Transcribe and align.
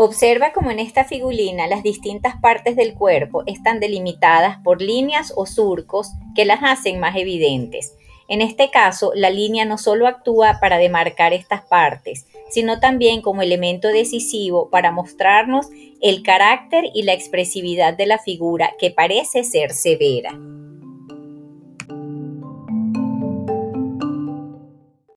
Observa 0.00 0.52
cómo 0.52 0.70
en 0.70 0.78
esta 0.78 1.04
figurina 1.04 1.66
las 1.66 1.82
distintas 1.82 2.36
partes 2.40 2.76
del 2.76 2.94
cuerpo 2.94 3.42
están 3.46 3.80
delimitadas 3.80 4.58
por 4.62 4.80
líneas 4.80 5.32
o 5.34 5.44
surcos 5.44 6.12
que 6.36 6.44
las 6.44 6.60
hacen 6.62 7.00
más 7.00 7.16
evidentes. 7.16 7.96
En 8.28 8.40
este 8.40 8.70
caso, 8.70 9.10
la 9.16 9.28
línea 9.28 9.64
no 9.64 9.76
solo 9.76 10.06
actúa 10.06 10.58
para 10.60 10.78
demarcar 10.78 11.32
estas 11.32 11.62
partes, 11.62 12.28
sino 12.48 12.78
también 12.78 13.22
como 13.22 13.42
elemento 13.42 13.88
decisivo 13.88 14.70
para 14.70 14.92
mostrarnos 14.92 15.66
el 16.00 16.22
carácter 16.22 16.84
y 16.94 17.02
la 17.02 17.14
expresividad 17.14 17.96
de 17.96 18.06
la 18.06 18.18
figura 18.18 18.74
que 18.78 18.92
parece 18.92 19.42
ser 19.42 19.72
severa. 19.72 20.38